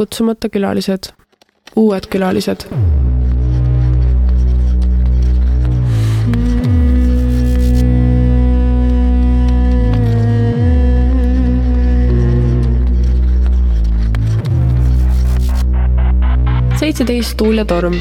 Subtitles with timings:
[0.00, 1.10] kutsumata külalised,
[1.76, 2.64] uued külalised
[16.80, 17.98] seitseteist tuul ja torm.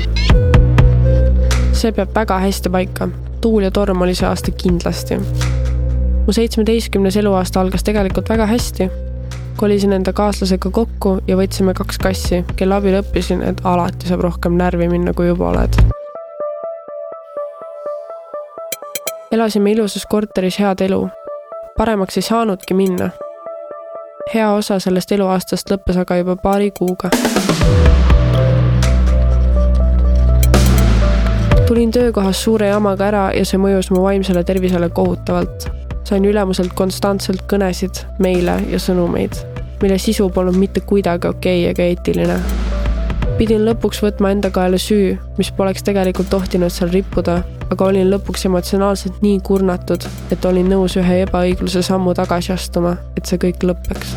[1.74, 3.10] see peab väga hästi paika.
[3.42, 5.20] tuul ja torm oli see aasta kindlasti.
[6.26, 9.09] mu seitsmeteistkümnes eluaasta algas tegelikult väga hästi.
[9.60, 14.56] Kolisin enda kaaslasega kokku ja võtsime kaks kassi, kelle abil õppisin, et alati saab rohkem
[14.56, 15.82] närvi minna, kui juba oled.
[19.32, 21.08] elasime ilusas korteris head elu.
[21.78, 23.12] paremaks ei saanudki minna
[24.34, 27.10] hea osa sellest eluaastast lõppes aga juba paari kuuga.
[31.68, 35.70] tulin töökohas suure jamaga ära ja see mõjus mu vaimsele tervisele kohutavalt.
[36.04, 39.38] sain ülemuselt konstantselt kõnesid, meile ja sõnumeid,
[39.82, 42.40] mille sisu polnud mitte kuidagi okei okay ega eetiline.
[43.38, 47.38] pidin lõpuks võtma enda kaela süü, mis poleks tegelikult tohtinud seal rippuda,
[47.72, 53.26] aga olin lõpuks emotsionaalselt nii kurnatud, et olin nõus ühe ebaõigluse sammu tagasi astuma, et
[53.26, 54.16] see kõik lõpeks.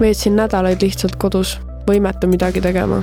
[0.00, 1.56] veetsin nädalaid lihtsalt kodus,
[1.88, 3.00] võimetu midagi tegema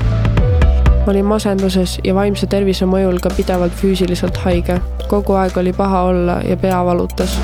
[1.06, 4.80] ma olin masenduses ja vaimse tervise mõjul ka pidevalt füüsiliselt haige.
[5.10, 7.36] kogu aeg oli paha olla ja pea valutas.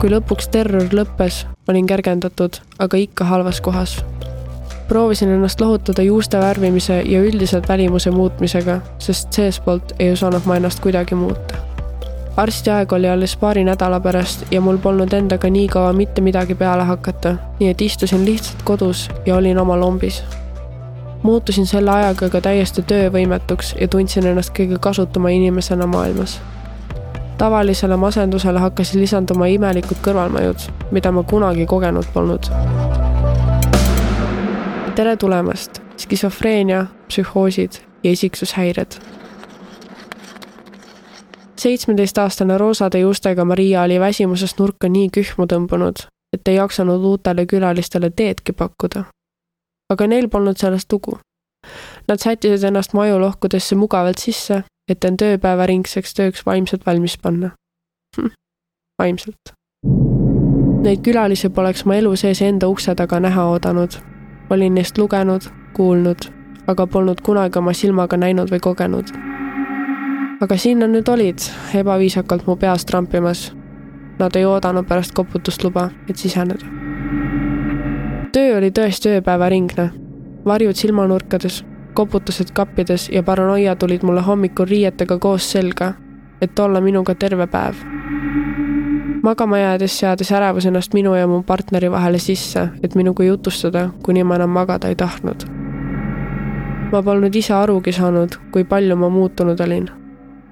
[0.00, 4.04] kui lõpuks terror lõppes, olin kergendatud, aga ikka halvas kohas.
[4.88, 10.80] proovisin ennast lohutada juuste värvimise ja üldiselt välimuse muutmisega, sest seestpoolt ei osanud ma ennast
[10.80, 11.54] kuidagi muuta.
[12.36, 16.82] arstiaeg oli alles paari nädala pärast ja mul polnud endaga nii kaua mitte midagi peale
[16.84, 20.22] hakata, nii et istusin lihtsalt kodus ja olin oma lombis
[21.24, 26.36] muutusin selle ajaga ka täiesti töövõimetuks ja tundsin ennast kõige kasutuma inimesena maailmas.
[27.38, 32.50] Tavalisele masendusele hakkasid lisanduma imelikud kõrvalmõjud, mida ma kunagi kogenud polnud.
[34.94, 39.00] tere tulemast, skisofreenia, psühhoosid ja isiksushäired.
[41.56, 48.10] seitsmeteistaastane roosade juustega Maria oli väsimusest nurka nii kühmu tõmbunud, et ei jaksanud uutele külalistele
[48.10, 49.04] teedki pakkuda
[49.92, 51.18] aga neil polnud sellest lugu.
[52.08, 57.50] Nad sättisid ennast majulohkudesse mugavalt sisse, et end ööpäevaringseks tööks vaimselt valmis panna
[58.16, 58.30] hm,.
[58.98, 59.54] vaimselt.
[60.84, 63.96] Neid külalisi poleks ma elu sees enda ukse taga näha oodanud.
[64.50, 65.42] olin neist lugenud,
[65.76, 66.28] kuulnud,
[66.66, 69.12] aga polnud kunagi oma silmaga näinud või kogenud.
[70.40, 73.52] aga siin nad nüüd olid, ebaviisakalt mu peas trampimas.
[74.18, 76.84] Nad ei oodanud pärast koputust luba, et siseneda
[78.34, 79.90] töö oli tõesti ööpäevaringne.
[80.44, 85.92] varjud silmanurkades, koputused kappides ja paranoia tulid mulle hommikul riietega koos selga,
[86.40, 87.74] et olla minuga terve päev.
[89.22, 94.24] magama jäädes seadis ärevus ennast minu ja mu partneri vahele sisse, et minuga jutustada, kuni
[94.24, 95.44] ma enam magada ei tahtnud.
[96.92, 99.90] ma polnud ise arugi saanud, kui palju ma muutunud olin.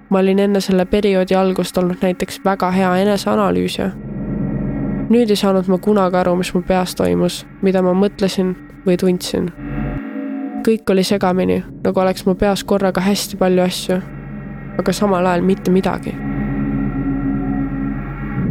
[0.08, 3.90] ma olin enne selle perioodi algust olnud näiteks väga hea eneseanalüüsija
[5.12, 8.54] nüüd ei saanud ma kunagi aru, mis mu peas toimus, mida ma mõtlesin
[8.86, 9.71] või tundsin.
[10.62, 13.98] Kõik oli segamini, nagu oleks mu peas korraga hästi palju asju,
[14.78, 16.14] aga samal ajal mitte midagi.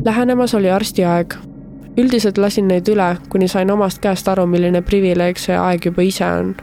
[0.05, 1.35] Lähenemas oli arstiaeg.
[1.97, 6.25] üldiselt lasin neid üle, kuni sain omast käest aru, milline privileeg see aeg juba ise
[6.25, 6.55] on.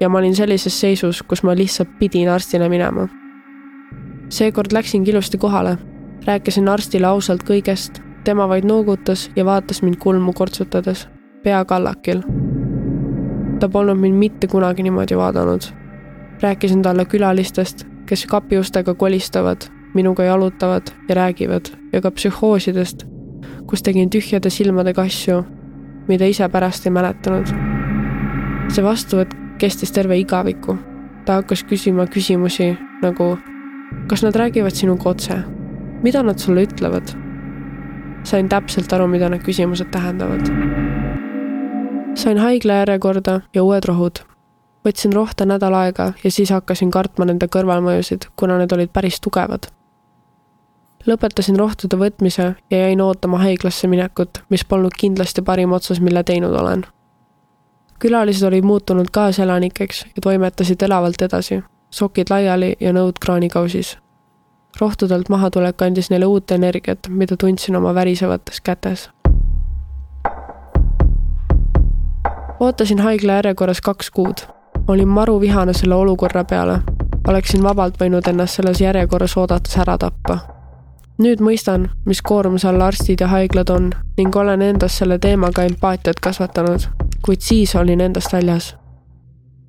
[0.00, 3.08] ja ma olin sellises seisus, kus ma lihtsalt pidin arstile minema.
[4.28, 5.76] seekord läksingi ilusti kohale,
[6.26, 11.08] rääkisin arstile ausalt kõigest tema vaid noogutas ja vaatas mind kulmu kortsutades,
[11.42, 12.22] pea kallakil.
[13.58, 15.62] Ta polnud mind mitte kunagi niimoodi vaadanud.
[16.42, 19.56] rääkisin talle külalistest, kes kapiustega kolistavad,
[19.94, 23.06] minuga jalutavad ja räägivad ja ka psühhoosidest,
[23.66, 25.44] kus tegin tühjade silmadega asju,
[26.08, 27.46] mida ise pärast ei mäletanud.
[28.68, 30.76] see vastuvõtt kestis terve igaviku.
[31.24, 33.38] ta hakkas küsima küsimusi nagu,
[34.08, 35.38] kas nad räägivad sinuga otse?
[36.02, 37.16] mida nad sulle ütlevad?
[38.22, 40.85] sain täpselt aru, mida need küsimused tähendavad.
[42.16, 44.18] Sain haigla järjekorda ja uued rohud.
[44.86, 49.66] võtsin rohte nädal aega ja siis hakkasin kartma nende kõrvalmõjusid, kuna need olid päris tugevad.
[51.06, 56.54] lõpetasin rohtude võtmise ja jäin ootama haiglasse minekut, mis polnud kindlasti parim otsus, mille teinud
[56.54, 56.86] olen.
[57.98, 63.96] külalised olid muutunud kaaselanikeks ja toimetasid elavalt edasi, sokid laiali ja nõud kraanikausis
[64.80, 69.10] rohtudelt mahatulek andis neile uut energiat, mida tundsin oma värisevates kätes.
[72.60, 74.34] Ootasin haigla järjekorras kaks kuud.
[74.88, 76.78] olin maru vihane selle olukorra peale.
[77.28, 80.38] oleksin vabalt võinud ennast selles järjekorras oodates ära tappa.
[81.18, 86.20] nüüd mõistan, mis koormuse all arstid ja haiglad on ning olen endas selle teemaga empaatiat
[86.20, 86.80] kasvatanud,
[87.24, 88.74] kuid siis olin endast väljas.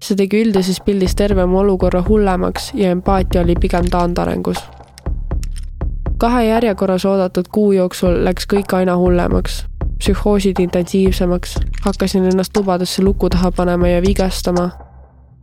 [0.01, 4.63] see tegi üldises pildis terve mu olukorra hullemaks ja empaatia oli pigem taandarengus.
[6.18, 9.66] kahe järjekorras oodatud kuu jooksul läks kõik aina hullemaks.
[9.99, 14.69] Psühhoosid intensiivsemaks, hakkasin ennast lubadesse luku taha panema ja vigastama.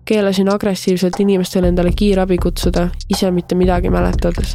[0.04, 4.54] keelasin agressiivselt inimestele endale kiirabi kutsuda, ise mitte midagi mäletades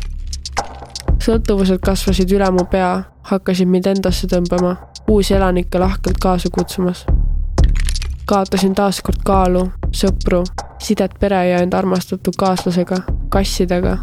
[1.23, 2.91] sõltuvused kasvasid üle mu pea,
[3.29, 4.75] hakkasid mind endasse tõmbama,
[5.11, 7.05] uusi elanikke lahkelt kaasa kutsumas.
[8.29, 10.43] kaotasin taas kord kaalu, sõpru,
[10.79, 13.97] sidet pere ja end armastatud kaaslasega, kassidega.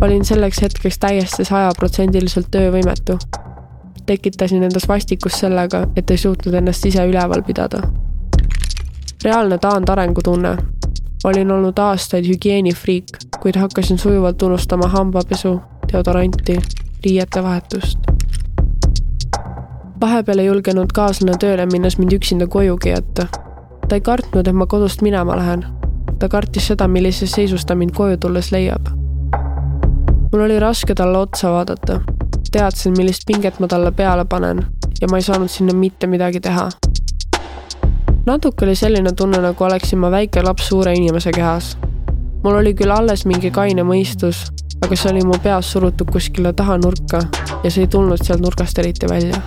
[0.00, 3.18] olin selleks hetkeks täiesti sajaprotsendiliselt töövõimetu.
[4.06, 7.82] Tekitasin endas vastikust sellega, et ei suutnud ennast ise üleval pidada.
[9.24, 10.56] reaalne taandarengu tunne.
[11.24, 13.04] olin olnud aastaid hügieenifriik,
[13.40, 15.60] kuid hakkasin sujuvalt unustama hambapesu,
[15.92, 16.58] deodoranti,
[17.04, 17.98] riiete vahetust.
[20.00, 23.26] vahepeal ei julgenud kaaslane tööle minnes mind üksinda kojugi jätta.
[23.88, 25.66] ta ei kartnud, et ma kodust minema lähen.
[26.18, 28.88] ta kartis seda, millises seisus ta mind koju tulles leiab.
[30.32, 32.00] mul oli raske talle otsa vaadata.
[32.54, 34.62] Teadsin, millist pinget ma talle peale panen
[35.00, 36.68] ja ma ei saanud sinna mitte midagi teha.
[38.26, 41.76] natuke oli selline tunne, nagu oleksin ma väike laps suure inimese kehas.
[42.44, 44.44] mul oli küll alles mingi kaine mõistus,
[44.84, 47.24] aga see oli mu peas surutud kuskile taha nurka
[47.64, 49.42] ja see ei tulnud sealt nurgast eriti välja.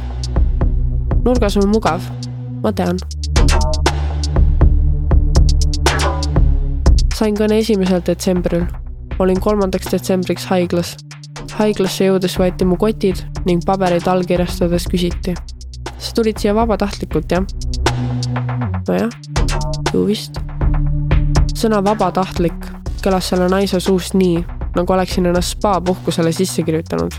[1.23, 2.11] nurgas on mugav,
[2.63, 2.99] ma tean.
[7.15, 8.67] sain kõne esimesel detsembril.
[9.19, 10.97] olin kolmandaks detsembriks haiglas.
[11.59, 15.35] Haiglasse jõudes võeti mu kotid ning paberid allkirjastades küsiti.
[15.97, 17.45] sa tulid siia vabatahtlikult, jah?
[18.87, 19.09] nojah,
[19.93, 20.39] ju vist.
[21.55, 22.71] sõna vabatahtlik
[23.03, 24.43] kõlas selle naise suust nii
[24.77, 27.11] nagu oleksin ennast spa-puhkusele sisse kirjutanud.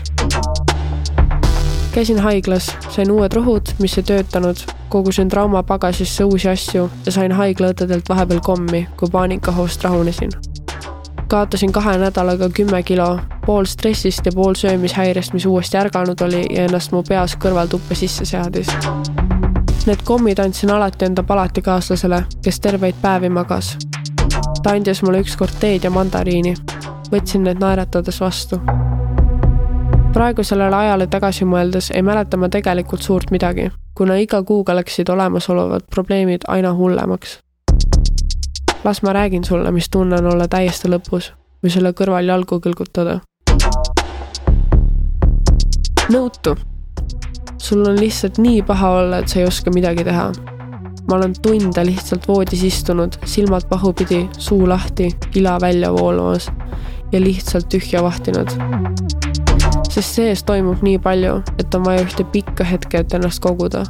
[1.91, 4.57] käisin haiglas, sain uued rohud, mis ei töötanud,
[4.89, 10.29] kogusin traumapagasisse uusi asju ja sain haiglaõdedelt vahepeal kommi, kui paanikahoogust rahunesin.
[11.29, 16.63] Kaotasin kahe nädalaga kümme kilo, pool stressist ja pool söömishäirest, mis uuesti ärganud oli ja
[16.65, 18.67] ennast mu peas kõrvaltuppe sisse seadis.
[19.85, 23.77] Need kommid andsin alati enda palatikaaslasele, kes terveid päevi magas.
[24.63, 26.55] ta andis mulle ükskord teed ja mandariini
[27.11, 28.59] võtsin need naeratades vastu.
[30.13, 35.09] praegu sellele ajale tagasi mõeldes ei mäleta ma tegelikult suurt midagi, kuna iga kuuga läksid
[35.09, 37.39] olemasolevad probleemid aina hullemaks.
[38.83, 41.33] Las ma räägin sulle, mis tunne on olla täiesti lõpus
[41.63, 43.19] või selle kõrval jalgu kõlgutada.
[46.09, 46.55] nõutu.
[47.57, 50.31] sul on lihtsalt nii paha olla, et sa ei oska midagi teha
[51.09, 56.51] ma olen tunde lihtsalt voodis istunud, silmad pahupidi, suu lahti, ila välja voolamas
[57.11, 58.49] ja lihtsalt tühja vahtinud.
[59.89, 63.83] sest sees toimub nii palju, et on vaja ühte pikka hetke, et ennast koguda.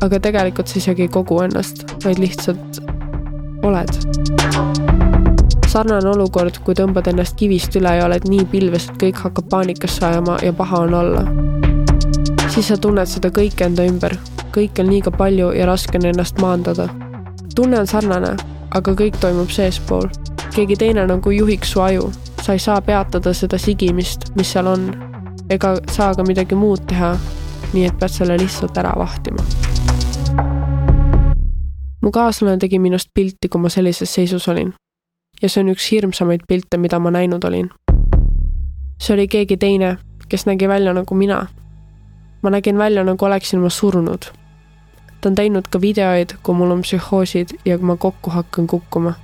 [0.00, 2.89] aga tegelikult sa isegi ei kogu ennast, vaid lihtsalt
[3.62, 3.92] oled.
[5.68, 10.06] sarnane olukord, kui tõmbad ennast kivist üle ja oled nii pilves, et kõik hakkab paanikasse
[10.06, 11.24] ajama ja paha on olla.
[12.48, 14.16] siis sa tunned seda kõike enda ümber,
[14.54, 16.88] kõike on liiga palju ja raske on ennast maandada.
[17.54, 18.36] tunne on sarnane,
[18.70, 20.10] aga kõik toimub seespool
[20.54, 22.12] keegi teine nagu juhiks su aju.
[22.42, 24.88] sa ei saa peatada seda sigimist, mis seal on,
[25.50, 27.16] ega saa ka midagi muud teha.
[27.72, 29.69] nii et pead selle lihtsalt ära vahtima.
[32.00, 34.74] Mu kaaslane tegi minust pilti, kui ma sellises seisus olin.
[35.42, 37.70] ja see on üks hirmsamaid pilte, mida ma näinud olin.
[39.00, 39.96] see oli keegi teine,
[40.28, 41.46] kes nägi välja nagu mina.
[42.42, 44.30] ma nägin välja, nagu oleksin ma surnud
[45.20, 49.14] ta on teinud ka videoid, kui mul on psühhoosid ja kui ma kokku hakkan kukkuma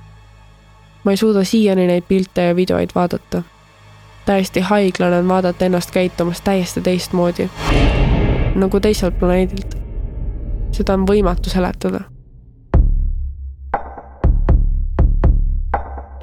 [1.07, 3.43] ma ei suuda siiani neid pilte ja videoid vaadata.
[4.25, 7.49] täiesti haiglane on vaadata ennast käitumas täiesti teistmoodi.
[8.55, 9.77] nagu teiselt planeedilt.
[10.71, 12.01] seda on võimatu seletada.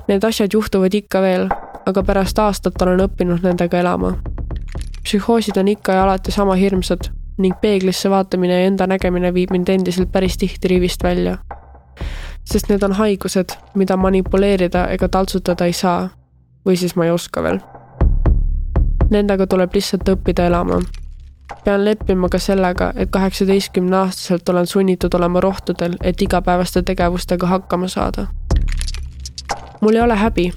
[0.09, 1.49] Need asjad juhtuvad ikka veel,
[1.87, 4.15] aga pärast aastat olen õppinud nendega elama.
[5.03, 9.69] psühhoosid on ikka ja alati sama hirmsad ning peeglisse vaatamine ja enda nägemine viib mind
[9.69, 11.39] endiselt päris tihti rivist välja
[12.45, 16.09] sest need on haigused, mida manipuleerida ega taltsutada ei saa.
[16.65, 17.59] või siis ma ei oska veel.
[19.11, 20.81] Nendega tuleb lihtsalt õppida elama.
[21.65, 27.89] pean leppima ka sellega, et kaheksateistkümne aastaselt olen sunnitud olema rohtudel, et igapäevaste tegevustega hakkama
[27.89, 28.27] saada
[29.85, 30.53] mul ei ole häbi.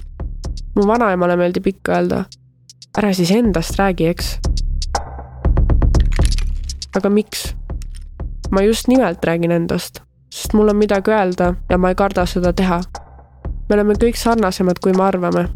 [0.76, 2.24] mu vanaemale meeldib ikka öelda,
[2.98, 4.38] ära siis endast räägi, eks.
[6.96, 7.54] aga miks?
[8.50, 10.00] ma just nimelt räägin endast,
[10.34, 12.80] sest mul on midagi öelda ja ma ei karda seda teha.
[13.68, 15.48] me oleme kõik sarnasemad, kui me arvame,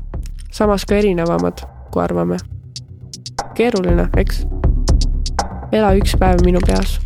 [0.51, 2.37] samas ka erinevamad, kui arvame.
[3.55, 4.45] keeruline, eks?
[5.73, 6.99] ela üks päev minu peas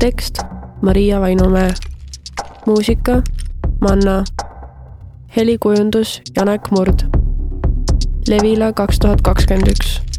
[0.00, 0.51] tekst
[0.82, 1.70] Maria Vainumäe.
[2.66, 3.22] muusika
[3.80, 4.24] Manna.
[5.36, 7.00] helikujundus Janek Murd.
[8.28, 10.11] Levila kaks tuhat kakskümmend üks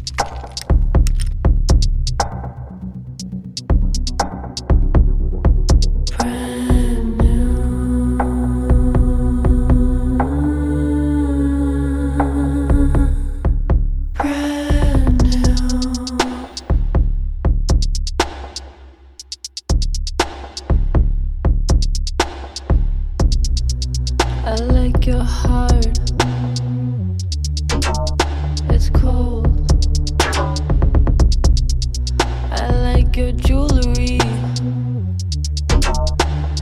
[33.18, 34.18] your jewelry.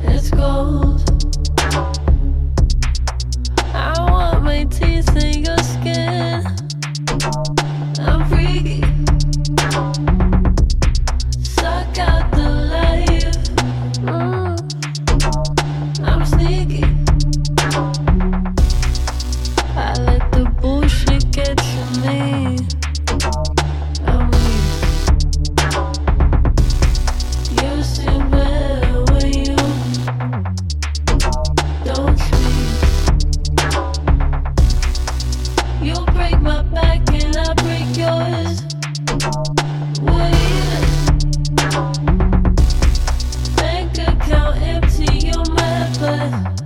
[0.03, 1.01] It's gold.
[3.74, 6.43] I want my teeth in your skin.
[8.00, 8.81] I'm freaky.
[11.41, 13.36] Suck out the life.
[14.03, 14.58] Mm.
[16.03, 16.84] I'm sneaky.
[19.75, 22.40] I let the bullshit get to me.
[46.01, 46.61] But.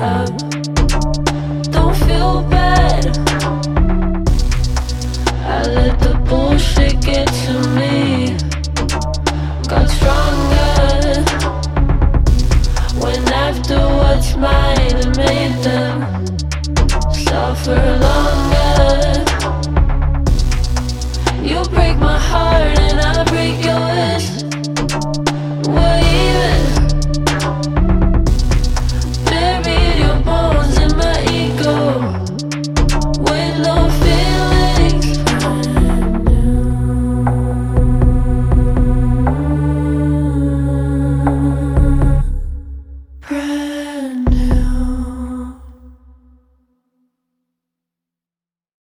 [0.00, 0.49] out.